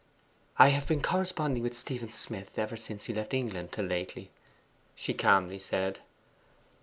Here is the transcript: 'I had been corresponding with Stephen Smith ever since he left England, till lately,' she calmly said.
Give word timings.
'I 0.57 0.69
had 0.69 0.87
been 0.87 1.03
corresponding 1.03 1.61
with 1.61 1.77
Stephen 1.77 2.09
Smith 2.09 2.57
ever 2.57 2.75
since 2.75 3.05
he 3.05 3.13
left 3.13 3.35
England, 3.35 3.71
till 3.71 3.85
lately,' 3.85 4.31
she 4.95 5.13
calmly 5.13 5.59
said. 5.59 5.99